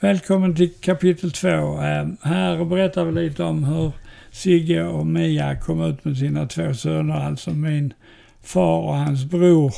[0.00, 1.82] Välkommen till kapitel två.
[1.82, 3.92] Eh, här berättar vi lite om hur
[4.30, 7.94] Sigge och Mia kom ut med sina två söner, alltså min
[8.42, 9.74] far och hans bror.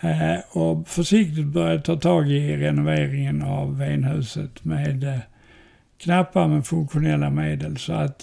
[0.00, 5.18] Eh, och försiktigt började ta tag i renoveringen av venhuset med eh,
[5.98, 8.18] knappa men funktionella medel så att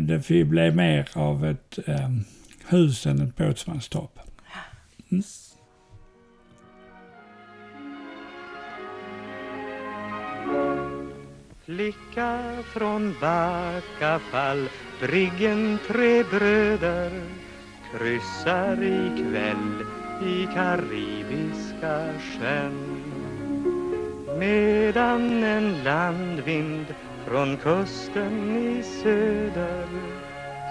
[0.00, 1.78] det blev mer av ett
[2.68, 4.18] hus än ett båtsmanstorp.
[5.10, 5.22] Mm.
[11.66, 14.68] Flicka från Backafall,
[15.00, 17.10] briggen tre bröder
[17.92, 19.84] kryssar ikväll
[20.22, 23.02] i Karibiska sjön.
[24.38, 26.86] Medan en landvind
[27.26, 29.86] från kusten i söder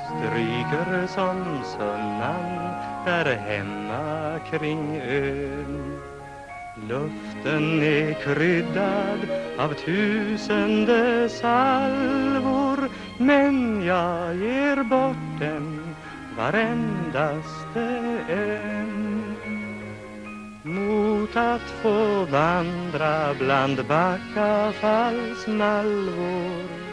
[0.05, 2.73] stryker som sunnan
[3.05, 5.99] där hemma kring ön.
[6.89, 15.95] Luften är kryddad av tusende salvor men jag ger bort den
[16.37, 17.81] varendaste
[18.29, 19.21] en.
[20.63, 26.85] Mot att få vandra bland Backafalls malvor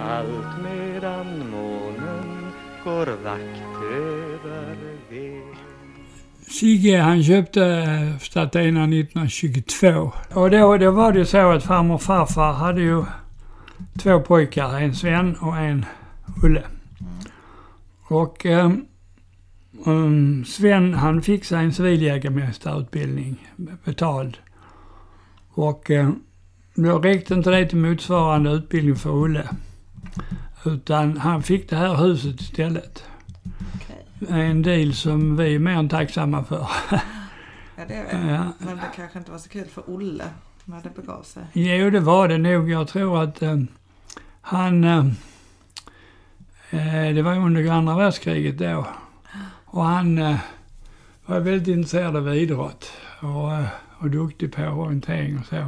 [0.00, 2.52] allt medan månen
[2.84, 4.76] går vakt över
[5.08, 5.47] ved.
[6.50, 10.12] Sigge han köpte eh, Statena 1922.
[10.34, 13.04] Och då, då var det ju så att farmor och farfar hade ju
[13.98, 15.84] två pojkar, en Sven och en
[16.42, 16.62] Ulle.
[18.08, 18.46] Och
[19.84, 23.48] um, Sven han fick sig en civiljägarmästarutbildning
[23.84, 24.38] betald.
[25.50, 26.22] Och um,
[26.74, 29.48] då räckte inte det till motsvarande utbildning för Ulle.
[30.64, 33.04] Utan han fick det här huset istället
[34.28, 36.68] en deal som vi är mer än tacksamma för.
[37.80, 38.32] Ja, det är det.
[38.32, 38.52] Ja.
[38.58, 40.24] Men det kanske inte var så kul för Olle
[40.64, 41.42] när det begav sig.
[41.52, 42.70] Jo, det var det nog.
[42.70, 43.56] Jag tror att eh,
[44.40, 44.84] han...
[44.84, 45.06] Eh,
[46.70, 48.86] eh det var under andra världskriget då.
[49.64, 50.36] Och han eh,
[51.26, 53.66] var väldigt intresserad av idrott och, eh,
[53.98, 55.66] och duktig på orientering och så.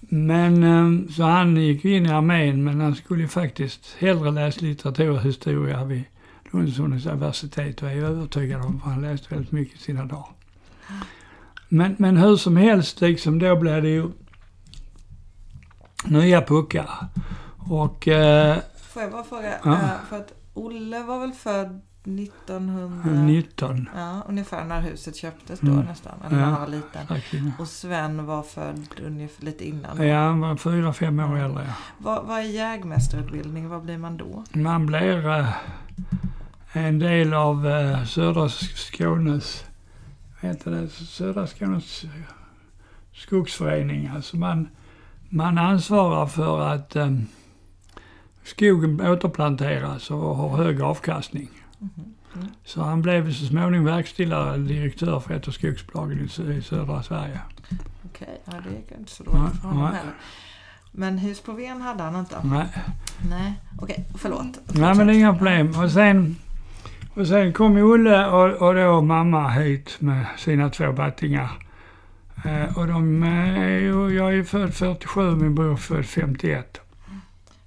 [0.00, 5.10] Men eh, så han gick in i armén men han skulle faktiskt hellre läsa litteratur
[5.10, 6.04] och historia vid
[6.50, 10.26] Lunds universitet var jag övertygad om, för han läste väldigt mycket i sina dagar.
[11.68, 14.10] Men, men hur som helst, liksom, då blev det ju
[16.04, 16.90] nya puckar.
[17.58, 18.08] Och...
[18.08, 19.72] Eh, Får jag bara fråga, ja.
[19.72, 19.78] Eh,
[20.08, 23.88] för att Olle var väl född 1919.
[23.96, 25.84] Ja, ungefär när huset köptes då mm.
[25.84, 26.12] nästan.
[26.26, 27.06] Eller när han var liten.
[27.58, 29.96] Och Sven var född ungefär lite innan.
[29.96, 30.04] Då.
[30.04, 31.64] Ja, han var fyra, fem år äldre.
[31.68, 31.74] Ja.
[31.98, 33.68] Vad, vad är jägmästarutbildning?
[33.68, 34.44] Vad blir man då?
[34.52, 35.48] Man blir eh,
[36.72, 39.64] en del av eh, södra Skånes,
[40.40, 42.04] heter det, södra Skånes
[43.12, 44.06] skogsförening.
[44.06, 44.68] Alltså man,
[45.28, 47.10] man ansvarar för att eh,
[48.42, 51.50] skogen återplanteras och har hög avkastning.
[51.80, 51.90] Mm.
[52.34, 52.48] Mm.
[52.64, 57.40] Så han blev så småningom verkställande direktör för ett av skogsbolagen i, i södra Sverige.
[58.04, 60.14] Okej, ja, det är inte så dåligt för honom heller.
[60.92, 62.36] Men hus på Ven hade han inte?
[62.44, 62.66] Nej.
[63.30, 64.60] Nej, okej, förlåt.
[64.66, 65.74] Nej men det är inga problem.
[65.78, 66.36] Och sen
[67.14, 71.50] och sen kom Olle och, och då mamma hit med sina två battingar.
[72.44, 76.80] Eh, och de är ju, jag är född 47, min bror född 51.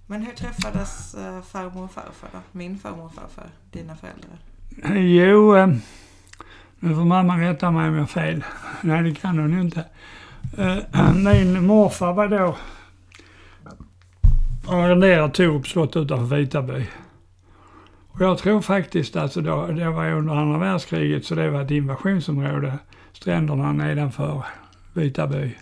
[0.07, 2.39] Men hur träffades eh, farmor och farfar då?
[2.51, 4.37] Min farmor och farfar, dina föräldrar?
[5.01, 5.67] Jo, eh,
[6.79, 8.43] nu får mamma rätta mig om jag har fel.
[8.81, 9.85] Nej, det kan hon inte.
[10.57, 12.57] Eh, min morfar var då
[14.67, 16.87] arrenderad Torup slott utanför Vitaby.
[18.13, 21.72] Och jag tror faktiskt, alltså då, det var under andra världskriget, så det var ett
[21.72, 22.79] invasionsområde,
[23.13, 24.46] stränderna nedanför
[24.94, 25.56] Vitaby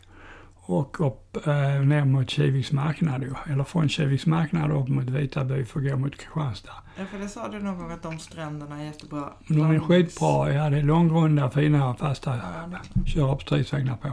[0.55, 5.79] och upp eh, ner mot Kiviks marknad, eller från Kiviks marknad upp mot Vitaby för
[5.79, 6.71] att gå mot Kristianstad.
[6.97, 9.29] Ja, för det sa du någon gång att de stränderna är jättebra.
[9.47, 12.35] De är skitbra, ja det är långgrunda, fina, fasta,
[12.71, 14.09] ja, köra upp stridsvagnar på.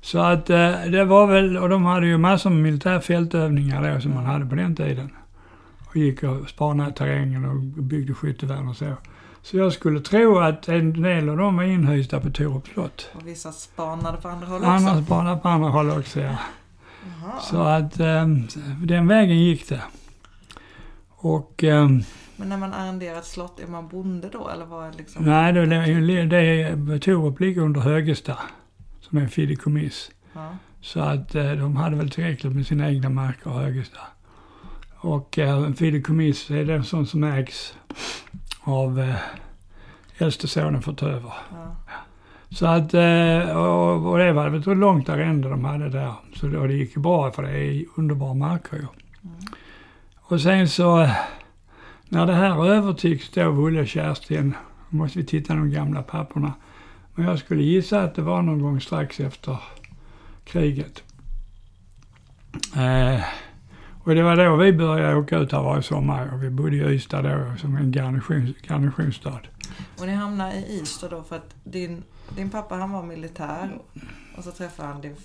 [0.00, 4.14] Så att eh, det var väl, och de hade ju massor med militärfältövningar då som
[4.14, 5.10] man hade på den tiden
[5.94, 8.96] och gick och spanade terrängen och byggde skyttevärn och så.
[9.42, 13.10] Så jag skulle tro att en del av dem var inhysta på Torup slott.
[13.14, 14.70] Och vissa spanade på andra håll också?
[14.70, 16.36] Andra spanade på andra håll också, ja.
[17.22, 17.40] Jaha.
[17.40, 18.48] Så att um,
[18.86, 19.82] den vägen gick det.
[21.08, 21.62] Och...
[21.62, 22.02] Um,
[22.36, 25.24] men när man arrenderar ett slott, är man bonde då eller vad liksom?
[25.24, 28.38] Nej, det, det, det, Torup ligger under Högesta,
[29.00, 30.10] som är en fideikommiss.
[30.32, 30.56] Ja.
[30.80, 34.00] Så att uh, de hade väl tillräckligt med sina egna marker, Högesta.
[35.04, 37.74] Och eh, en fideikommiss är det sånt som ägs
[38.60, 39.14] av eh,
[40.18, 41.32] äldste sonen fått över.
[41.50, 41.76] Ja.
[42.50, 46.12] Så att, eh, och, och det var väl ett långt arrende de hade där.
[46.34, 48.82] Så då, det gick ju bra för det är underbara marker ju.
[48.82, 49.36] Mm.
[50.16, 51.08] Och sen så,
[52.08, 54.54] när det här övertycks då Olle och Kerstin,
[54.88, 56.52] måste vi titta de gamla papperna.
[57.14, 59.58] Men jag skulle gissa att det var någon gång strax efter
[60.44, 61.02] kriget.
[62.76, 63.24] Eh,
[64.04, 66.94] och det var då vi började åka ut här varje sommar och vi bodde i
[66.94, 69.40] Ystad då som en garnison, garnisonsstad.
[69.98, 72.02] Och ni hamnade i Ystad då för att din,
[72.36, 73.78] din pappa han var militär
[74.36, 75.16] och så träffade han din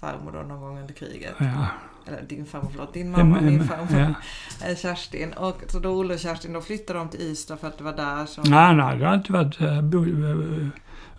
[0.00, 1.34] farmor då någon gång under kriget.
[1.38, 1.66] Ja.
[2.06, 2.94] Eller din farmor, förlåt.
[2.94, 4.14] Din mamma, min farmor.
[4.60, 4.68] Ja.
[4.68, 5.32] Eh, Kerstin.
[5.32, 7.96] Och så då Olle och Kerstin, då flyttade de till Ystad för att det var
[7.96, 8.44] där som...
[8.50, 9.60] Nej, nej, det har alltid varit...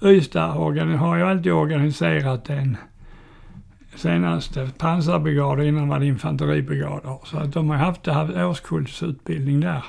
[0.01, 2.77] Äh, Ystad har ju alltid organiserat en
[3.95, 7.17] senaste pansarbrigader, innan var det infanteribrigader.
[7.25, 9.83] Så att de har haft, haft årskullsutbildning där.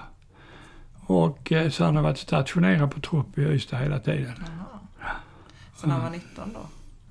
[1.06, 4.34] Och eh, så har de varit stationerade på trupp i Ystad hela tiden.
[5.02, 5.14] Aha.
[5.76, 6.60] Så när han var 19 då?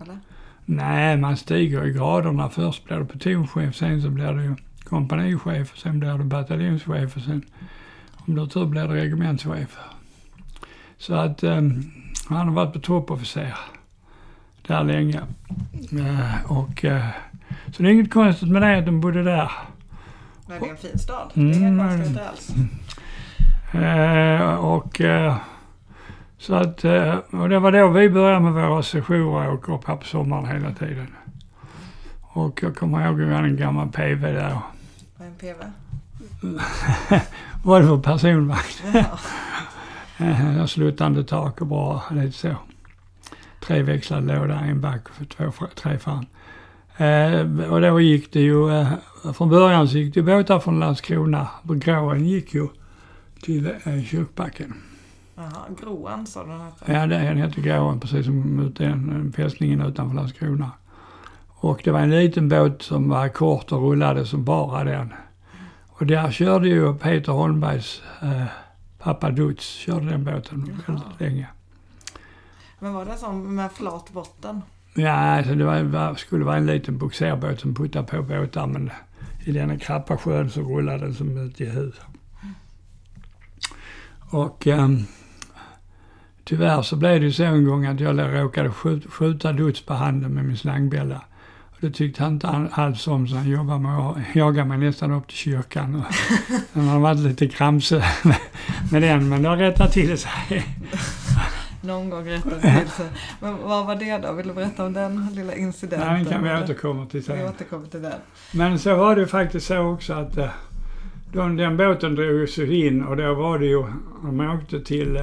[0.03, 0.19] Eller?
[0.65, 2.49] Nej, man stiger i graderna.
[2.49, 7.45] Först blir du plutonchef, sen så blir du kompanichef, sen blir du bataljonschef och sen
[8.15, 9.77] om du har tur blir du regementschef.
[10.97, 11.91] Så att um,
[12.29, 13.57] han har varit på truppofficer
[14.71, 15.21] där länge.
[15.93, 17.05] Uh, och, uh,
[17.71, 19.51] så det är inget konstigt med det att de bodde där.
[20.47, 21.31] Men det är en fin stad.
[21.33, 22.53] Det är inga mm, konstigheter alls.
[23.75, 25.01] Uh, och
[26.37, 26.85] så att,
[27.31, 30.45] och det var då vi började med våra sessioner och åka upp här på sommaren
[30.45, 31.07] hela tiden.
[32.21, 34.57] Och jag kommer ihåg att vi hade en gammal PV där.
[35.17, 35.63] Vad är en PV?
[37.63, 38.59] Volvo personvagn.
[40.17, 40.67] Ja.
[40.67, 42.55] Sluttande tak och bra, lite så
[43.67, 46.25] treväxlad låda, en back och två, tre fram.
[46.97, 48.93] Eh, och då gick det ju, eh,
[49.33, 52.67] från början så gick det båtar från Landskrona, Gråen gick ju
[53.41, 54.73] till eh, Kyrkbacken.
[55.35, 56.91] Jaha, Groan sa den hette?
[56.93, 60.71] Ja, den hette Gråen precis som den fästningen utanför Landskrona.
[61.47, 65.13] Och det var en liten båt som var kort och rullade som bara den.
[65.87, 68.43] Och där körde ju Peter Holmbergs eh,
[68.99, 71.47] pappa Dutz, körde den båten väldigt länge.
[72.83, 74.61] Men var det som med flat botten?
[74.93, 78.91] Ja, alltså det var, skulle vara en liten bogserbåt som puttade på båtar men
[79.45, 81.95] i denna krappa sjön så rullade den som ut i hus.
[84.29, 85.05] Och um,
[86.43, 89.93] tyvärr så blev det ju så en gång att jag råkade skjuta, skjuta Duts på
[89.93, 91.21] handen med min slangbälla.
[91.71, 95.11] Och det tyckte han inte alls om så han jobbade med att jaga mig nästan
[95.11, 95.95] upp till kyrkan.
[95.95, 96.05] Och,
[96.73, 98.37] han har varit lite kramse med,
[98.91, 100.65] med den men det har rättat till sig
[101.81, 103.09] någon gång rättat till sig.
[103.39, 104.33] Men vad var det då?
[104.33, 106.07] Vill du berätta om den lilla incidenten?
[106.09, 107.37] Nej, den kan vi återkomma till sen.
[107.37, 108.19] Vi återkommer till den.
[108.53, 110.49] Men så var det faktiskt så också att eh,
[111.33, 113.83] de, den båten drog sig in och då var det ju,
[114.23, 115.17] de åkte till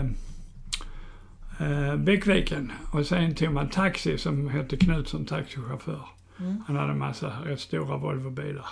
[1.59, 6.09] eh, Bäckviken och sen tog man taxi som hette Knutsson taxichaufför.
[6.41, 6.63] Mm.
[6.67, 8.67] Han hade en massa rätt stora Volvobilar.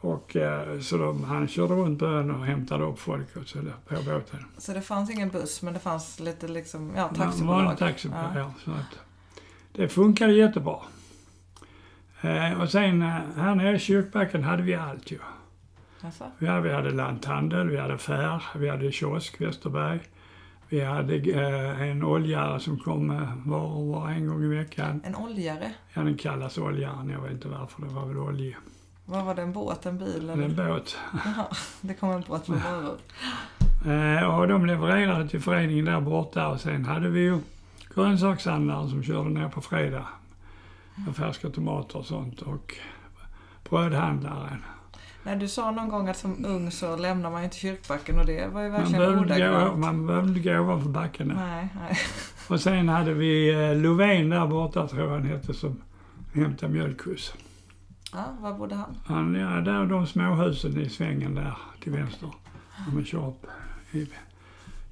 [0.00, 3.74] Och eh, så de, han körde runt ön och hämtade upp folk och så där,
[3.88, 4.44] på båten.
[4.58, 7.64] Så det fanns ingen buss men det fanns lite liksom, ja taxibolag?
[7.64, 8.38] Ja, taxibolag, ja.
[8.38, 8.52] ja.
[8.64, 8.98] Så att,
[9.72, 10.78] det funkade jättebra.
[12.20, 15.18] Eh, och sen eh, här nere i Kyrkbacken hade vi allt ju.
[16.00, 16.24] Alltså?
[16.38, 20.00] Ja, vi hade lanthandel, vi hade affär, vi hade kiosk, Västerberg.
[20.68, 25.02] Vi hade eh, en oljare som kom eh, var och var en gång i veckan.
[25.04, 25.72] En oljare?
[25.94, 27.08] Ja, den kallas oljaren.
[27.08, 27.82] Jag vet inte varför.
[27.82, 28.56] Det var väl olja.
[29.10, 30.30] Vad var det, en båt, en bil?
[30.30, 30.44] Eller?
[30.44, 30.96] En båt.
[31.24, 31.46] Jaha,
[31.80, 32.96] det kom en båt med varor.
[33.86, 37.38] Eh, och de levererade till föreningen där borta och sen hade vi ju
[37.94, 40.06] grönsakshandlaren som körde ner på fredag
[41.06, 42.74] med färska tomater och sånt och
[43.70, 44.64] brödhandlaren.
[45.22, 48.26] Nej, du sa någon gång att som ung så lämnar man ju inte kyrkbacken och
[48.26, 49.78] det var ju verkligen ordagrant.
[49.78, 51.28] Man behövde inte gå ovanför backen.
[51.28, 51.98] Nej, nej.
[52.48, 55.82] Och sen hade vi eh, Lovén där borta tror jag han hette som
[56.32, 57.34] hämtade mjölkhuss.
[58.12, 58.96] Ja, var bodde han?
[59.04, 62.28] Han, ja, där de småhusen i svängen där till vänster.
[62.88, 63.46] Om man kör upp.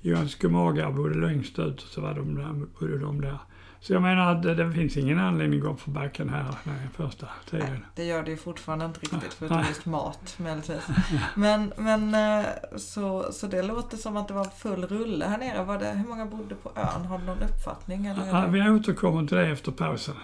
[0.01, 3.39] Johan Skumaga bodde längst ut och så var de där, bodde de där.
[3.81, 6.91] Så jag menar att det, det finns ingen anledning att gå för backen här den
[6.97, 7.71] första tiden.
[7.71, 10.87] Nej, det gör det ju fortfarande inte riktigt förutom just mat möjligtvis.
[11.35, 12.47] Men, men eh,
[12.77, 15.65] så, så det låter som att det var full rulle här nere.
[15.65, 17.07] Var det, hur många bodde på ön?
[17.07, 18.07] Har du någon uppfattning?
[18.07, 20.15] Eller ja, vi återkommer till det efter pausen.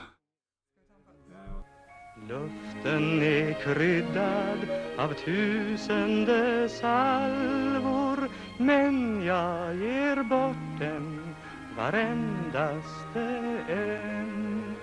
[2.28, 4.58] Luften är kryddad
[4.98, 8.28] av tusende salvor
[8.58, 11.34] Men jag ger bort den
[11.76, 13.20] varendaste
[13.68, 14.74] en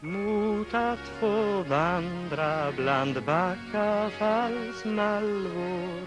[0.00, 6.02] Mot att få vandra bland Backafalls malvor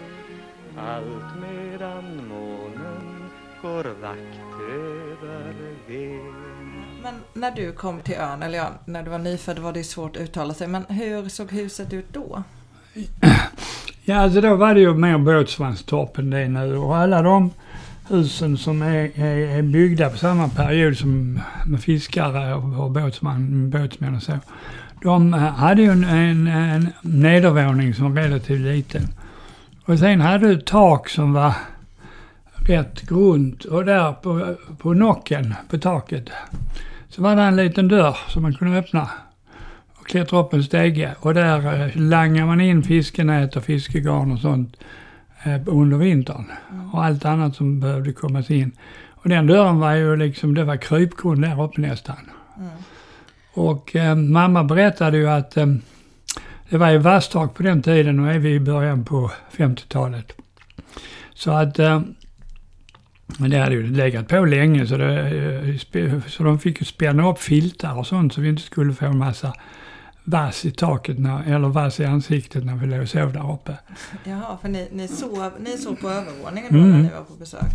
[0.77, 3.29] Allt medan månen
[3.61, 5.53] går vakt över
[5.87, 6.44] ven
[7.05, 10.15] men när du kom till ön, eller ja, när du var nyfödd var det svårt
[10.15, 10.67] att uttala sig.
[10.67, 12.43] Men hur såg huset ut då?
[14.07, 16.77] Ja, alltså då var det ju mer Båtsmanstorp än det är nu.
[16.77, 17.51] Och alla de
[18.09, 23.69] husen som är, är, är byggda på samma period som med fiskare och, och båtsman,
[23.69, 24.39] båtsmän och så.
[25.01, 29.07] De hade ju en, en, en nedervåning som var relativt liten.
[29.85, 31.53] Och sen hade du ett tak som var
[32.55, 36.29] rätt grunt och där på, på nocken på taket
[37.09, 39.09] så var det en liten dörr som man kunde öppna
[39.93, 44.39] och klättra upp en stege och där eh, langade man in fiskenät och fiskegarn och
[44.39, 44.77] sånt
[45.43, 46.45] eh, under vintern.
[46.93, 48.71] Och allt annat som behövde kommas in.
[49.09, 52.29] Och den dörren var ju liksom, det var krypgrund där uppe nästan.
[52.57, 52.69] Mm.
[53.53, 55.65] Och eh, mamma berättade ju att eh,
[56.69, 60.33] det var ju vasstak på den tiden och är vi i början på 50-talet.
[61.33, 62.01] Så att eh,
[63.39, 65.29] men det hade ju legat på länge så, det,
[65.93, 69.05] eh, så de fick ju spänna upp filtar och sånt så vi inte skulle få
[69.05, 69.53] en massa
[70.23, 73.77] vass i taket när, eller vass i ansiktet när vi låg och sov där uppe.
[74.23, 76.91] Jaha, för ni, ni, sov, ni sov på övervåningen då Mm.
[76.91, 77.71] när ni var på besök.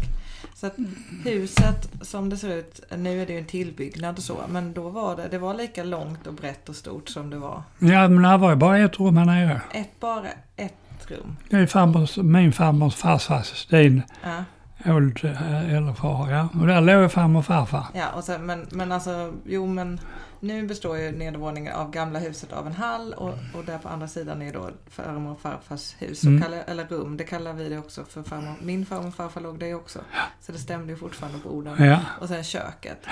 [0.54, 0.76] Så att
[1.24, 4.88] huset som det ser ut, nu är det ju en tillbyggnad och så, men då
[4.88, 7.62] var det, det var lika långt och brett och stort som det var.
[7.78, 9.60] Ja men det var ju bara ett rum här nere.
[9.72, 10.26] Ett, bara
[10.56, 10.74] ett
[11.08, 11.36] rum.
[11.50, 14.44] Det är farmors, min farmors farfars Sten Ja,
[14.86, 16.48] Old, eh, eller far, ja.
[16.60, 17.86] Och där låg farmor och farfar.
[17.94, 20.00] ja och sen, men, men alltså, jo men
[20.40, 24.08] nu består ju nedervåningen av gamla huset av en hall och, och där på andra
[24.08, 26.42] sidan är då farmor och farfars hus, Mm.
[26.42, 28.54] kallar, eller rum, det kallar vi det också för farmor.
[28.62, 29.98] Min farmor och farfar låg där också.
[30.40, 31.84] Så det stämde ju fortfarande på orden.
[31.84, 31.98] Ja.
[32.20, 33.06] Och sen köket.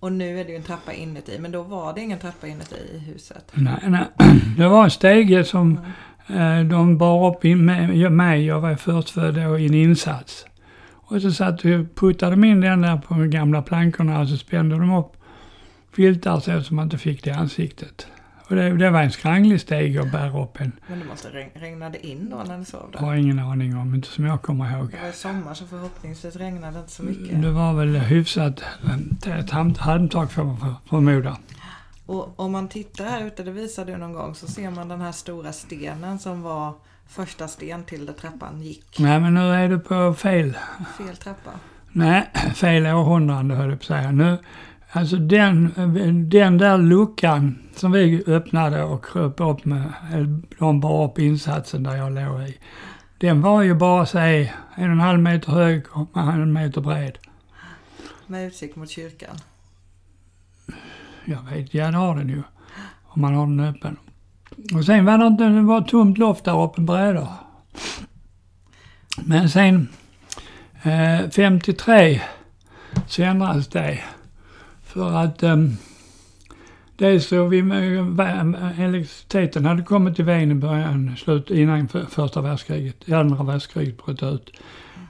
[0.00, 2.76] Och nu är det ju en trappa inuti, men då var det ingen trappa inuti
[2.94, 3.52] i huset.
[3.54, 4.04] Nej, nej.
[4.58, 5.78] Det var en stege som
[6.26, 10.46] eh, de bar upp in med, mig, jag var förstfödd då, i en insats.
[11.14, 14.36] Och så satt och puttade de in den där på de gamla plankorna och så
[14.36, 15.12] spände de upp
[15.92, 18.06] filtar så att man inte fick det i ansiktet.
[18.48, 20.72] Och det, det var en skranglig stege att bära upp en.
[20.88, 22.98] Men det måste regn, regna det in då när ni sov där?
[22.98, 24.90] Har ingen aning om, inte som jag kommer ihåg.
[24.90, 27.42] Det var ju sommar så förhoppningsvis regnade det inte så mycket.
[27.42, 28.62] Det var väl hyfsat
[29.26, 31.36] ett handtag får man för- förmoda.
[32.06, 35.00] Och om man tittar här ute, det visade du någon gång, så ser man den
[35.00, 36.72] här stora stenen som var
[37.08, 38.98] första sten till där trappan gick.
[38.98, 40.56] Nej men nu är du på fel
[40.98, 41.50] Fel trappa.
[41.92, 44.12] Nej, fel århundrade höll jag på att säga.
[44.12, 44.38] Nu,
[44.90, 45.72] alltså den,
[46.28, 49.92] den där luckan som vi öppnade och kröp upp med,
[50.58, 52.58] de bar upp insatsen där jag låg i.
[53.18, 57.18] Den var ju bara säg en och en halv meter hög och en meter bred.
[58.26, 59.36] Med utsikt mot kyrkan.
[61.24, 62.42] Jag vet, ja det har den ju.
[63.02, 63.96] Om man har den öppen.
[64.74, 67.28] Och sen var det inte, det var tomt loft där uppe brädor.
[69.24, 69.88] Men sen
[70.82, 72.20] eh, 53
[73.06, 74.00] så ändrades det.
[74.82, 75.56] För att eh,
[76.96, 82.40] dels så vi, eh, eh, elektriciteten hade kommit till Ven i början, slut, innan första
[82.40, 84.50] världskriget, andra världskriget bröt ut.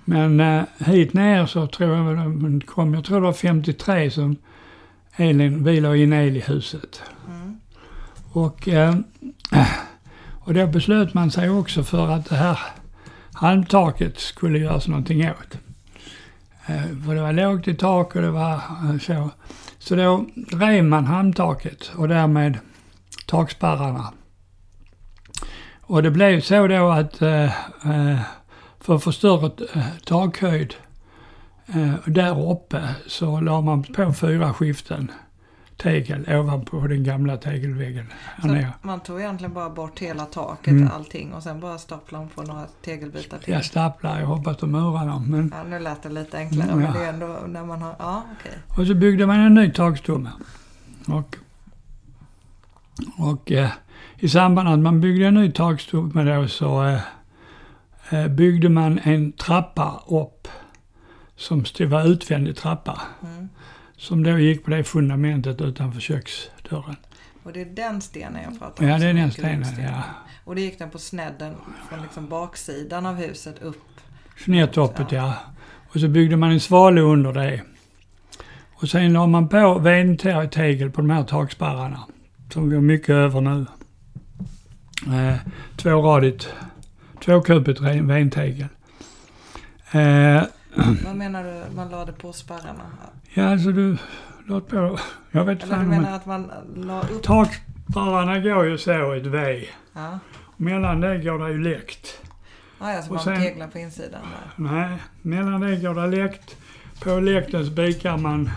[0.05, 4.37] Men eh, hit ner så tror jag det kom, jag tror det var 53 som
[5.17, 7.03] elen, vi la in el i huset.
[7.29, 7.61] Mm.
[8.35, 8.95] Och, eh,
[10.41, 12.59] och då beslöt man sig också för att det här
[13.33, 15.59] halmtaket skulle göras någonting åt.
[16.67, 19.31] Eh, för det var lågt i tak och det var eh, så.
[19.79, 22.59] Så då rev man halmtaket och därmed
[23.26, 24.12] takspärrarna.
[25.81, 28.21] Och det blev så då att eh, eh
[28.81, 30.75] för att få större eh, takhöjd
[31.67, 35.11] eh, där uppe så la man på fyra skiften
[35.76, 38.07] tegel ovanpå den gamla tegelväggen
[38.43, 40.90] Så att man tog egentligen bara bort hela taket, Mm.
[40.95, 43.54] allting och sen bara staplade på några tegelbitar till.
[43.54, 45.25] Jag staplar, jag hoppas de murar dem.
[45.31, 46.76] Men, Ja, nu lät det lite enklare Ja.
[46.76, 48.52] men det är ändå när man har, ja okej.
[48.78, 50.31] och så byggde man en ny takstomme.
[51.09, 51.37] Och,
[53.19, 53.71] och eh,
[54.19, 57.00] i samband med att man byggde en ny takstomme då så eh,
[58.11, 60.49] eh, byggde man en trappa upp
[61.37, 63.00] som var utvändig trappa.
[63.23, 63.49] Mm.
[63.97, 66.97] Som då gick på det fundamentet utanför köksdörren.
[67.43, 68.91] Och det är den stenen jag pratar om.
[68.91, 70.03] Ja, det är den stenen, ja.
[70.45, 71.55] Och det gick den på snedden
[71.89, 74.01] från liksom baksidan av huset upp.
[74.45, 75.35] Snett uppåt ja.
[75.89, 77.63] Och så byggde man en svale under det.
[78.75, 82.01] Och sen la man på ventegel på de här takspärrarna.
[82.53, 83.67] Som går mycket över nu.
[85.07, 85.37] Eh,
[85.77, 86.49] tvåradigt,
[87.25, 88.69] tvåkupigt ventegel.
[89.93, 90.43] Eh,
[91.04, 92.85] Vad menar du man lade på spärrarna?
[93.35, 93.97] ja, alltså du,
[94.47, 94.99] låt på.
[95.31, 95.88] Jag vet Eller du fan.
[95.88, 97.23] menar Men, att man la upp?
[97.23, 99.64] takspärrarna går ju så ett V.
[99.93, 100.19] Ja,
[100.57, 102.21] Mellan det går det ju läkt.
[102.78, 104.21] ah, ja så Och man sen- teglar på insidan
[104.57, 104.64] där.
[104.73, 106.57] Nej, mellan det går det läkt.
[107.02, 108.50] på läkten spikar man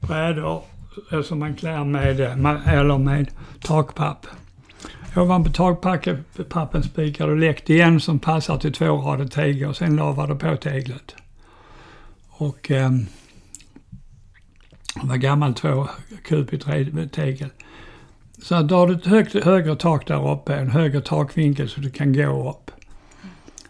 [0.00, 0.62] brädor
[1.24, 2.20] som man klär med,
[2.66, 4.26] eller med takpapp.
[5.16, 10.34] Ovanpå takpappen spikar du läkt igen som passar till tvåradigt tegel och sen lavar du
[10.36, 11.14] på teglet.
[12.42, 13.06] Och ehm,
[15.02, 15.88] var gammal var
[16.30, 17.48] gammalt i tre tegel.
[18.42, 21.80] Så att då har du ett högt, högre tak där uppe, en högre takvinkel så
[21.80, 22.70] du kan gå upp.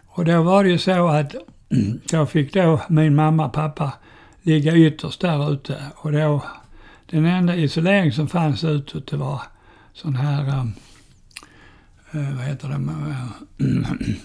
[0.05, 1.35] Och då var det ju så att
[2.11, 3.93] då fick då min mamma och pappa
[4.41, 6.43] ligga ytterst där ute och då
[7.05, 9.41] den enda isolering som fanns utåt det var
[9.93, 10.73] sån här, um,
[12.11, 12.75] vad heter det,
[13.65, 14.15] eh,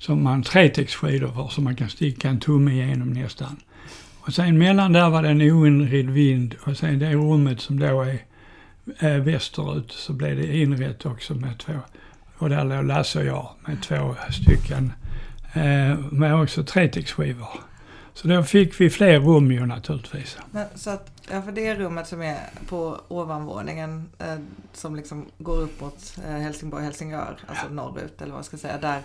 [0.00, 3.56] som man tretextskidor för som man kan sticka en tumme igenom nästan.
[4.20, 8.02] Och sen mellan där var det en oinredd vind och sen det rummet som då
[8.02, 8.18] är
[8.98, 11.72] eh, västerut så blev det inrett också med två.
[12.38, 14.92] Och där låg Lasse och jag med två stycken,
[15.52, 17.48] eh, med också tretextskivor.
[18.14, 20.38] Så då fick vi fler rum ju naturligtvis.
[20.50, 22.38] Men, så att, ja, för det rummet som är
[22.68, 24.36] på ovanvåningen eh,
[24.72, 28.78] som liksom går uppåt eh, Helsingborg-Helsingör, alltså norrut eller vad jag ska säga.
[28.78, 29.02] Där,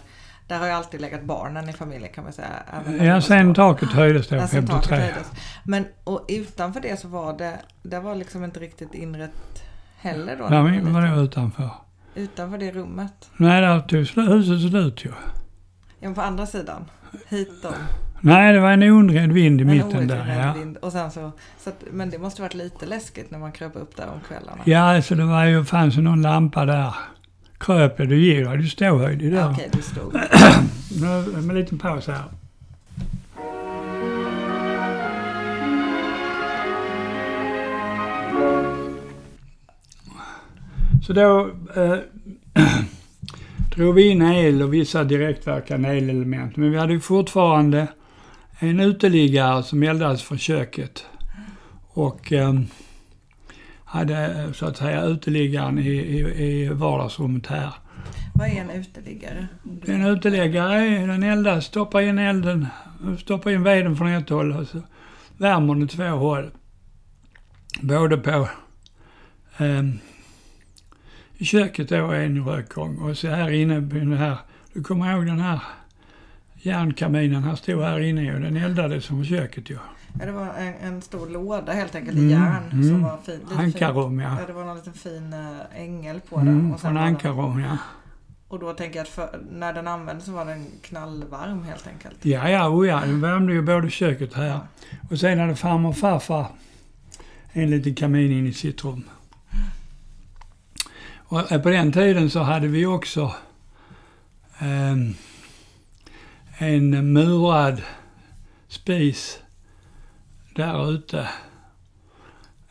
[0.48, 2.50] där har ju alltid legat barnen i familjen kan man säga.
[3.00, 4.98] Ja, sen taket höjdes då Ja, sen taket 53.
[4.98, 5.32] höjdes.
[5.64, 9.64] Men och utanför det så var det, det var liksom inte riktigt inrett
[9.98, 10.50] heller då?
[10.50, 11.20] Man men var liten.
[11.20, 11.70] utanför?
[12.16, 13.30] Utanför det rummet?
[13.38, 15.10] Nej, där tog huset slut ju.
[16.00, 16.86] Ja, men på andra sidan?
[17.28, 17.74] Hit om?
[18.22, 20.42] Nej, det var en onredd vind i En mitten där.
[20.46, 20.54] Ja.
[20.54, 20.78] vind.
[20.78, 23.96] Och sen så, så att, men det måste varit lite läskigt när man kröp upp
[23.96, 24.62] där om kvällarna.
[24.64, 26.94] Ja, alltså det var ju, fanns ju någon lampa där.
[27.66, 29.52] Kröp jag, du du hade ju ståhöjd i Ja, där.
[29.52, 30.14] Okej, du stod.
[31.02, 32.24] Nu, en liten paus här.
[41.06, 41.98] Så då eh,
[43.76, 46.56] drog vi in el och vissa direktverkande elelement.
[46.56, 47.88] Men vi hade ju fortfarande
[48.60, 51.06] en uteliggare som eldades från köket.
[51.88, 52.54] Och eh,
[53.96, 57.74] hade eh, så att säga uteliggaren i, i, i vardagsrummet här.
[58.34, 59.48] Vad är en uteliggare?
[59.86, 62.68] En uteliggare, den eldas, stoppar in elden,
[63.20, 64.82] stoppar in veden från ett håll och så
[65.38, 66.52] värmer den två håll.
[67.82, 68.50] Både på
[69.58, 70.00] ehm,
[71.38, 74.38] i köket då en rökgång och så här inne på den här,
[74.74, 75.60] du kommer ihåg den här
[76.62, 79.74] järnkaminen, han stod här inne och den eldades som köket ju.
[79.74, 79.82] Ja,
[80.20, 83.02] det var en, en stor låda helt enkelt Mm, i järn som mm.
[83.02, 83.42] var fin.
[83.58, 84.38] Ankarrum ja.
[84.40, 86.48] Ja, det var någon liten fin äh, ängel på den.
[86.48, 87.78] Mm, Och, sen från den, ankarrum ja.
[88.48, 92.26] och då tänker jag att för, när den användes så var den knallvarm helt enkelt.
[92.26, 94.60] Ja, ja, oh ja, den värmde ju både köket här.
[95.10, 96.48] Och sen hade farmor och farfar
[97.52, 99.04] en liten kamin in i sitt rum.
[101.28, 103.34] Och eh, på den tiden så hade vi också
[104.60, 105.16] ehm,
[106.58, 107.82] en murad
[108.68, 109.40] spis
[110.56, 111.30] där ute.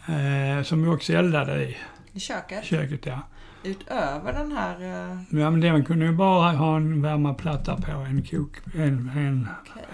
[0.07, 1.77] Eh, som vi också eldade i
[2.13, 2.65] I köket.
[2.65, 3.21] köket, ja.
[3.65, 4.75] Utöver den här...
[4.83, 9.49] eh, Ja, men den kunde ju bara ha en värmeplatta på, en kok, en, en
[9.61, 9.85] okej.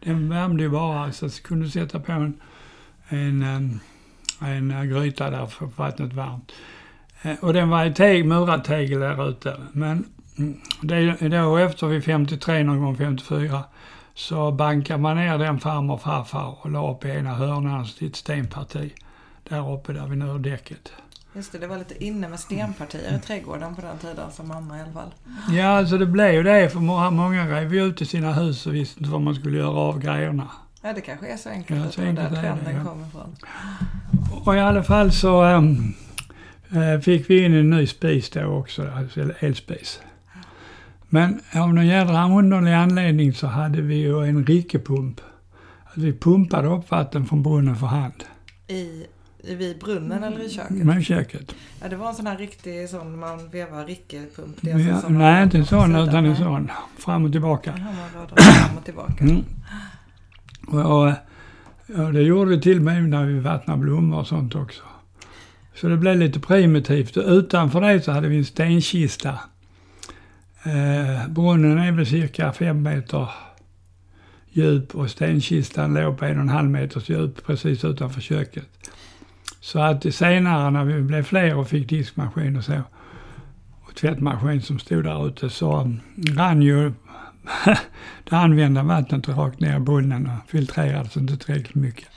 [0.00, 2.40] Den värmde ju bara så att kunde sätta på en,
[3.08, 3.80] en,
[4.40, 6.52] en, eh, gryta där för vattnet varmt.
[7.22, 9.56] Eh, Och den var i teg, murad tegel där ute.
[9.72, 10.04] Men
[10.38, 13.64] mm, det är då efter vid 53 någon gång, 54,
[14.14, 18.08] så bankade man ner den farmor och farfar och la upp i ena hörnan till
[18.08, 18.94] ett stenparti.
[19.48, 20.92] Där uppe där vi nu har däcket.
[21.36, 24.78] Just det, det var lite inne med stenpartier i trädgården på den tiden som mamma
[24.78, 25.14] i alla fall.
[25.50, 28.74] Ja, alltså det blev ju det för många, rev ju ut i sina hus och
[28.74, 30.50] visste inte vad man skulle göra av grejerna.
[30.82, 32.56] Ja, det kanske är så enkelt Ja, att så det var där enkelt är det,
[32.56, 32.90] trenden ja.
[32.90, 33.36] kommer ifrån.
[34.44, 39.20] Och i alla fall så eh, fick vi in en ny spis då också, alltså
[39.40, 40.00] elspis.
[41.14, 45.20] Men av någon jädra underlig anledning så hade vi ju en rickepump.
[45.84, 48.24] Alltså vi pumpade upp vatten från brunnen för hand.
[48.66, 49.06] I,
[49.42, 50.76] i vid brunnen eller i köket?
[50.76, 51.54] Med köket.
[51.82, 54.56] Ja, det var en sån här riktig sån man vevar rickepump.
[54.60, 56.36] Det är alltså Ja, sån nej, inte en sån utan en nej.
[56.36, 56.70] sån.
[56.98, 57.72] Fram och tillbaka.
[57.72, 59.24] Man drar fram och tillbaka.
[59.24, 59.44] Mm.
[60.66, 61.14] Och,
[62.06, 64.82] och, det gjorde vi till och med när vi vattnade blommor och sånt också.
[65.74, 67.16] Så det blev lite primitivt.
[67.16, 69.38] Utanför det så hade vi en stenkista.
[70.64, 73.28] Eh, brunnen är väl cirka fem meter
[74.50, 78.68] djup och stenkistan låg på en och en halv meters djup precis utanför köket.
[79.60, 82.82] Så att senare när vi blev fler och fick diskmaskin och så
[83.80, 86.00] och tvättmaskin som stod där ute så mm,
[86.36, 86.92] rann ju
[88.24, 92.08] det använda vattnet rakt ner i brunnen och filtrerades inte tillräckligt mycket.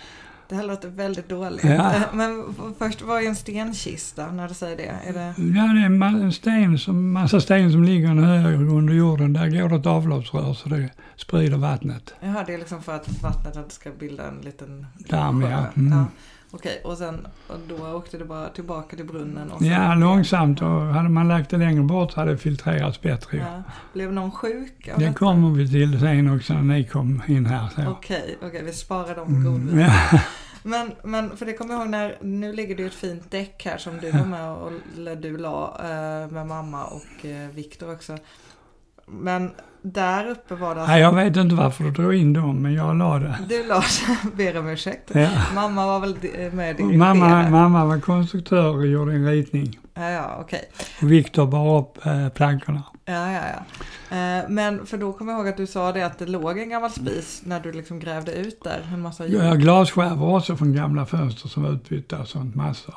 [0.50, 1.64] Det här låter väldigt dåligt.
[1.64, 1.94] Ja.
[2.14, 5.10] Men först var ju en stenkista när du säger det.
[5.10, 5.34] Är det...
[5.58, 9.34] Ja, det är en sten som, massa sten som ligger en hög under jorden.
[9.34, 12.14] Där går det ett avloppsrör så det sprider vattnet.
[12.20, 15.66] Jaha, det är liksom för att vattnet inte ska bilda en liten Damm, ja.
[15.76, 16.06] Mm.
[16.52, 19.52] Okej, och sen och då åkte det bara tillbaka till brunnen?
[19.52, 20.62] Och Ja, långsamt.
[20.62, 23.38] Och hade man lagt det längre bort hade det filtrerats bättre.
[23.38, 23.64] Ja.
[23.94, 27.68] Blev någon sjuk Det kommer vi till sen också när ni kom in här.
[27.76, 27.92] Så.
[27.92, 29.80] Okej, okej, vi sparar dem Mm, godbitar.
[30.12, 30.20] ja.
[30.64, 33.66] Men, men för det kommer jag ihåg när, nu ligger det ju ett fint däck
[33.66, 37.94] här som du var med och eller du la eh, med mamma och eh, Viktor
[37.94, 38.18] också.
[39.08, 42.74] Men där uppe var det Nej, jag vet inte varför du drog in dem, men
[42.74, 43.38] jag la det.
[43.50, 43.84] Du la,
[44.38, 45.12] ber om ursäkt.
[45.16, 45.30] Ja.
[45.56, 49.80] Mamma var väl di- med din Mamma, mamma var konstruktör och gjorde en ritning.
[49.94, 50.62] Ja, ja, okej.
[51.02, 52.84] Och Viktor bar upp eh, plankorna.
[53.06, 54.18] Ja, ja, ja.
[54.18, 56.70] Eh, men för då kommer jag ihåg att du sa det att det låg en
[56.70, 58.90] gammal spis när du liksom grävde ut där.
[58.94, 62.96] En massa Jag har glasskärvor också från gamla fönster som var utbytta och sånt massor.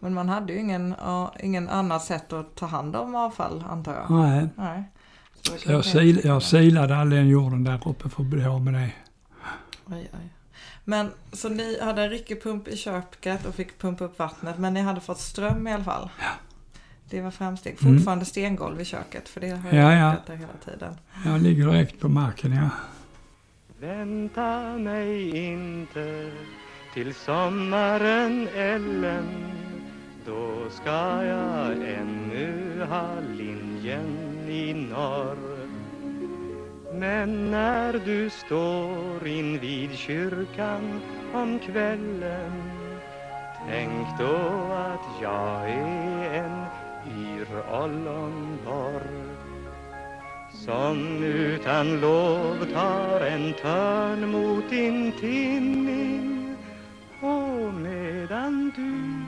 [0.00, 3.94] Men man hade ju ingen, ja, ingen annat sätt att ta hand om avfall antar
[3.94, 4.18] jag.
[4.18, 4.48] Nej.
[4.56, 4.84] Nej.
[5.66, 8.90] Jag, sil, jag silade den jorden där uppe för att bli av med det.
[9.86, 10.28] Oj, oj.
[10.84, 14.74] Men så ni hade en ryckig pump i köket och fick pumpa upp vattnet men
[14.74, 16.10] ni hade fått ström i alla fall?
[16.18, 16.30] Ja.
[17.10, 17.76] Det var framsteg.
[17.82, 17.94] Mm.
[17.96, 20.14] Fortfarande stengolv i köket för det har Ja, jag ja.
[20.14, 20.94] gjort där hela tiden.
[21.24, 22.70] Jag ligger direkt på marken, ja.
[23.80, 26.30] Vänta mig inte
[26.94, 29.24] till sommaren Ellen
[30.28, 35.68] då ska jag ännu ha linjen i norr.
[36.92, 41.00] Men när du står invid kyrkan
[41.32, 42.52] om kvällen
[43.68, 44.36] Tänk då
[44.72, 46.64] att jag är en
[47.18, 49.02] yr ollonborr
[50.52, 56.56] som utan lov tar en törn mot din tinning
[57.20, 59.27] och medan du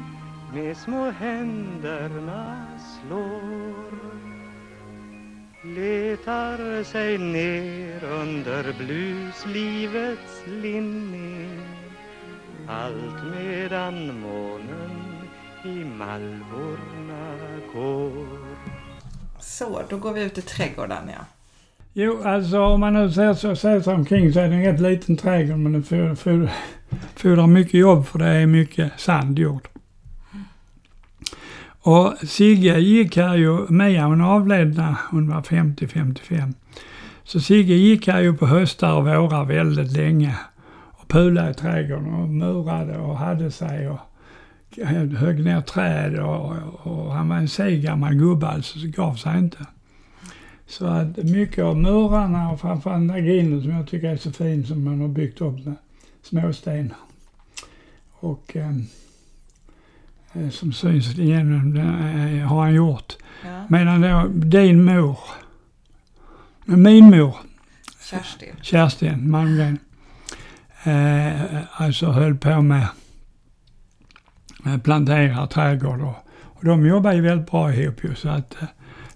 [0.54, 3.90] med små händerna slår
[5.62, 11.60] letar sig ner under bluslivets linning
[12.68, 14.90] allt medan månen
[15.64, 17.36] i malvorna
[17.74, 18.26] går
[19.38, 21.24] Så, då går vi ut i trädgården ja.
[21.92, 24.80] Jo, alltså om man nu ser, så, ser sig omkring så är det en rätt
[24.80, 26.16] liten trädgård men den
[27.16, 29.68] fordrar, mycket jobb för det är mycket sandjord.
[31.90, 36.54] Och Sigge gick här ju, Mia hon avled när hon var 50-55.
[37.24, 40.36] Så Sigge gick här ju på höstar och vårar väldigt länge
[40.72, 43.98] och pulade i trädgården och murade och hade sig och
[45.18, 49.38] högg ner träd och, och han var en seg gammal gubbe alltså, så gav sig
[49.38, 49.66] inte.
[50.66, 54.32] Så att mycket av murarna och framförallt den där grinden som jag tycker är så
[54.32, 55.76] fin som man har byggt upp med
[56.22, 56.96] småstenar.
[58.10, 58.70] Och eh,
[60.50, 63.16] som syns igenom det eh, har han gjort.
[63.44, 63.64] ja.
[63.68, 65.18] Medan då din mor,
[66.64, 67.36] min mor,
[68.10, 68.54] Kerstin.
[68.62, 69.78] Kerstin Malmgren,
[70.84, 72.88] eh, alltså höll på med,
[74.62, 78.68] med plantera trädgård och, och de jobbar ju väldigt bra ihop ju så att eh,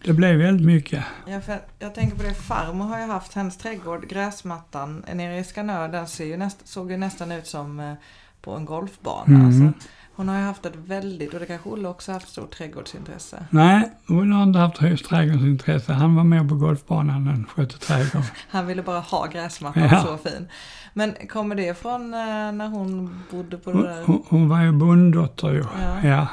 [0.04, 1.04] det blev väldigt mycket.
[1.26, 5.44] Ja, för jag tänker på det, farmor har ju haft hennes trädgård, gräsmattan nere i
[5.44, 7.94] Skanör, den ser ju näst, såg ju nästan ut som eh,
[8.40, 9.34] på en golfbana.
[9.34, 9.46] Mm.
[9.46, 9.86] Alltså.
[10.16, 13.46] Hon har ju haft ett väldigt, och det kanske Olle också haft stort trädgårdsintresse.
[13.50, 15.92] Nej, hon har inte haft just trädgårdsintresse.
[15.92, 18.28] Han var med på golfbanan än skötte trädgården.
[18.50, 20.00] Han ville bara ha gräsmattan Ja.
[20.02, 20.48] så fin.
[20.92, 22.18] Men kommer det från eh,
[22.52, 24.22] när hon bodde på det Hon, där?
[24.28, 25.64] hon, var ju bonddotter ju.
[26.02, 26.08] Ja.
[26.08, 26.26] Ja.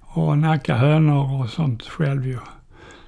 [0.00, 2.38] Och nacka hönor och sånt själv ju.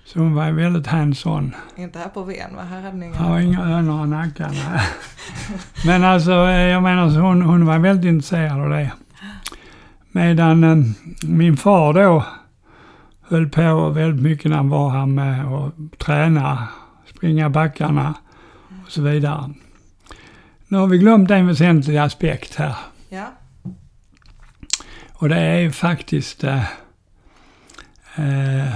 [0.05, 1.55] Så hon var väldigt hands-on.
[1.77, 2.63] Inte här på Ven va?
[2.63, 3.17] Här hade ni inga...
[3.17, 4.49] Har inga hönor att nacka.
[4.53, 4.81] nej.
[5.87, 8.93] Men alltså, eh, jag menar, så hon, hon var väldigt intresserad av det.
[10.17, 10.77] Medan eh,
[11.29, 12.25] min far då
[13.21, 16.69] höll på väldigt mycket när han var här med och träna,
[17.07, 18.15] springa backarna
[18.87, 19.51] och så vidare.
[20.69, 22.75] Nu har vi glömt en väsentlig aspekt här.
[23.09, 23.27] Ja,
[25.13, 26.65] Och det är ju faktiskt eh,
[28.17, 28.75] eh,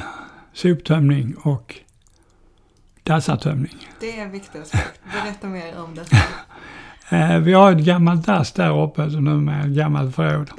[0.53, 1.75] soptömning och
[3.03, 3.89] dassartömning.
[4.01, 5.01] det är en viktig aspekt.
[5.25, 6.17] Berätta mer om detta.
[7.11, 10.51] Eh, vi har ett gammalt dass där uppe, så nu med ett gammalt förråd.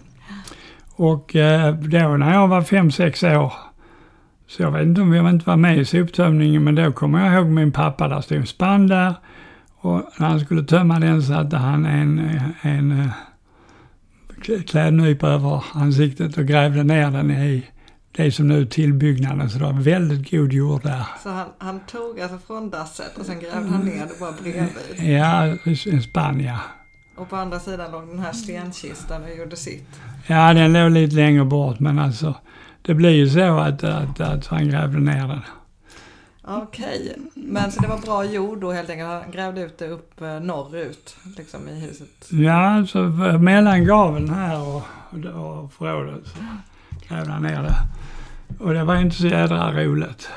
[0.99, 3.53] Och eh, då när jag var fem sex år,
[4.47, 7.33] så jag vet inte om jag inte var med i soptömningen, men då kommer jag
[7.33, 9.13] ihåg min pappa, där stod en spann där.
[9.75, 12.29] Och när han skulle tömma den satte han en,
[12.61, 13.07] en eh,
[14.41, 17.65] klä- klädnypa över ansiktet och grävde ner den i
[18.11, 19.49] det som nu är tillbyggnaden.
[19.49, 21.07] Så det var väldigt god jord där.
[21.23, 25.19] Så han, han tog alltså från dasset och sen grävde han ner det bara bredvid.
[25.19, 25.57] Ja,
[25.93, 26.59] en spann ja.
[27.19, 29.99] Och på andra sidan låg den här stenkistan och gjorde sitt.
[30.27, 32.35] Ja, den låg lite längre bort men alltså
[32.81, 35.41] det blir ju så att, att, att han grävde ner den.
[36.43, 39.09] Okej, men så det var bra jord då helt enkelt.
[39.09, 42.27] Han grävde ut det upp eh, norrut liksom i huset.
[42.29, 42.99] Ja, alltså
[43.39, 46.39] mellan gaveln här och, och, och förrådet så
[47.07, 47.75] grävde han ner det.
[48.63, 50.29] Och det var inte så jädra roligt.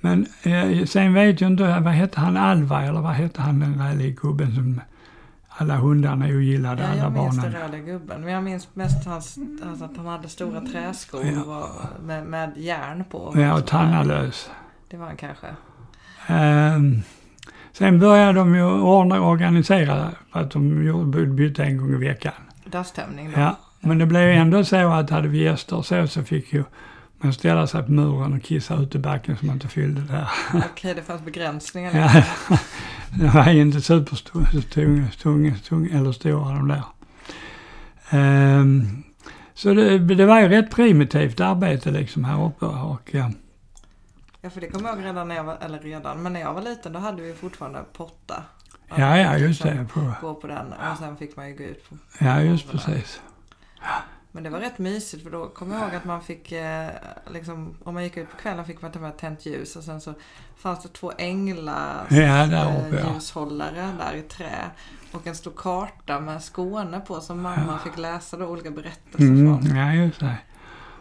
[0.00, 3.82] Men eh, sen vet jag inte, vad hette han, Alva eller vad hette han den
[3.88, 4.80] rälige gubben som
[5.60, 7.52] alla hundarna ogillade, Ja, alla jag minns barnen.
[7.52, 8.20] den röda gubben.
[8.20, 11.42] Men jag minns mest hans, alltså att han hade stora träskor Ja.
[11.42, 13.32] och, med, med järn på.
[13.36, 14.50] Ja, och tandalös.
[14.90, 15.46] Det var han kanske.
[16.26, 17.02] Ehm,
[17.72, 22.32] sen började de ju ordna och organisera för att de bytte en gång i veckan.
[22.64, 23.40] Dasstömning då.
[23.40, 26.64] Ja, men det blev ju ändå så att hade vi gäster så, så fick ju
[27.18, 30.28] man ställa sig på muren och kissa ut i backen så man inte fyllde där.
[30.72, 31.92] Okej, det fanns begränsningar.
[31.98, 32.24] Ja,
[33.18, 36.82] det var inte superstora, stora, stora, stora, eller stora de där.
[38.10, 39.02] Ehm,
[39.54, 43.30] så det, det var ju rätt primitivt arbete liksom här uppe och ja,
[44.40, 46.54] Ja, för det kommer jag ihåg redan när jag var, eller redan, men när jag
[46.54, 48.42] var liten då hade vi fortfarande potta.
[48.96, 49.86] ja, ja Liksom just det.
[49.92, 51.96] På, Gå på den och sen fick man ju gå ut på.
[52.20, 53.20] ja, just precis.
[54.32, 56.88] Men det var rätt mysigt för då kommer jag ihåg att man fick, eh,
[57.32, 60.00] liksom, om man gick ut på kvällen fick man ta med tänt ljus och sen
[60.00, 60.14] så
[60.56, 63.14] fanns det två änglar Ja, där uppe, ja.
[63.14, 64.70] ljushållare där i trä.
[65.12, 69.62] Och en stor karta med Skåne på som mamma fick läsa då olika berättelser Mm,
[69.62, 69.76] från.
[69.76, 70.36] ja, just det.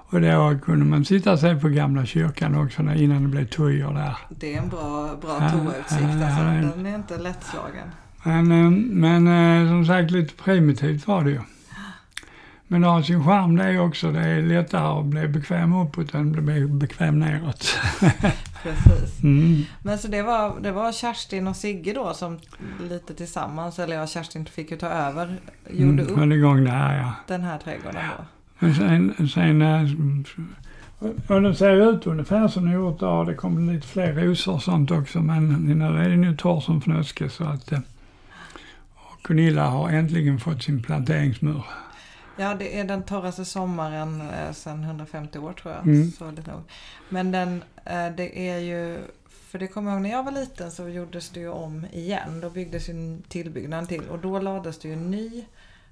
[0.10, 3.94] Och då kunde man sitta se på gamla kyrkan också när- innan det blev tujor
[3.94, 4.18] där.
[4.30, 6.44] Det är en bra, bra Ja, toautsikt ja, alltså.
[6.44, 6.62] ja, ja.
[6.76, 7.88] Den är inte lättslagen.
[8.24, 9.28] Men, eh, men
[9.64, 11.40] eh, som sagt lite primitivt var det ju.
[12.68, 14.12] Men det har sin charm det också.
[14.12, 17.80] Det är lättare att bli bekväm uppåt än att bli bekväm neråt.
[18.64, 19.24] Precis.
[19.24, 19.64] Mm.
[19.84, 22.40] Men så det var, det var Kerstin och Sigge då som
[22.90, 25.38] lite tillsammans, eller ja, Kerstin fick ju ta över,
[25.70, 27.14] gjorde Mm, upp igång det här ja.
[27.28, 28.26] den här trädgården då.
[28.60, 29.90] Men sen, sen eh,
[31.28, 33.24] och den ser ut ungefär som den gjort då.
[33.24, 35.20] Det kommer lite fler rosor och sånt också.
[35.20, 37.80] Men nu är den ju torr som fnöske så att eh,
[38.94, 41.64] och Gunilla har äntligen fått sin planteringsmur.
[42.40, 45.84] Ja, det är den torraste sommaren eh, sedan 150 år tror jag.
[45.88, 46.12] Mm.
[46.12, 46.62] Så det nog.
[47.10, 48.98] Men den, eh, det är ju,
[49.30, 52.42] för det kommer jag ihåg när jag var liten så gjordes det ju om igen.
[52.42, 55.46] Då byggdes ju en tillbyggnad till och då lades det ju en ny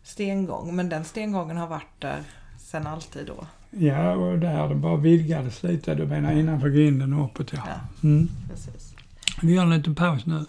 [0.04, 0.76] stengång.
[0.76, 2.24] Men den stengången har varit där
[2.60, 3.48] sedan alltid då.
[3.70, 5.96] Ja, och där det bara vidgades lite.
[5.96, 7.60] Du menar innanför grinden och uppåt ja.
[7.68, 8.30] Ja, Mm.
[8.50, 8.96] precis.
[9.42, 10.46] Vi gör en liten paus nu.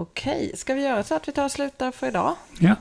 [0.00, 2.34] Okej, ska vi göra så att vi tar och slutar för idag?
[2.58, 2.74] Ja.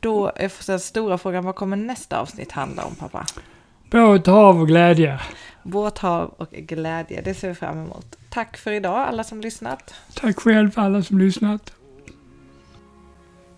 [0.00, 3.26] Då är den stora frågan, vad kommer nästa avsnitt handla om pappa?
[3.90, 5.20] Båt, hav och glädje.
[5.62, 8.16] Båthav och glädje, det ser vi fram emot.
[8.30, 9.94] Tack för idag alla som lyssnat.
[10.14, 11.72] Tack själv alla som lyssnat.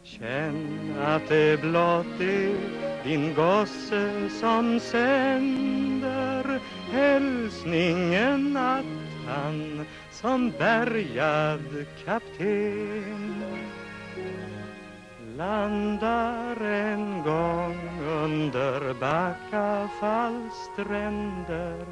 [0.04, 2.56] Känn att det blott är
[3.04, 6.60] din gosse som sänder
[6.92, 8.84] hälsningen att
[9.28, 9.86] han
[10.22, 13.44] som bärgad kapten.
[15.36, 17.78] Landar en gång
[18.22, 21.86] under Backafalls stränder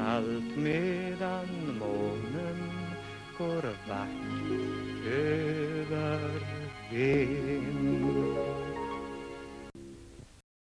[0.00, 1.48] allt medan
[1.78, 2.70] månen
[3.38, 6.20] går vackert över
[6.90, 7.97] en